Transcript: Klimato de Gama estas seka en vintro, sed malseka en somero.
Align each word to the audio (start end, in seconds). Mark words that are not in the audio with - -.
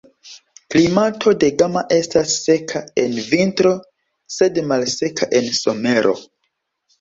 Klimato 0.75 1.33
de 1.43 1.49
Gama 1.61 1.83
estas 1.97 2.33
seka 2.45 2.81
en 3.03 3.13
vintro, 3.27 3.75
sed 4.39 4.59
malseka 4.73 5.29
en 5.43 5.53
somero. 5.61 6.17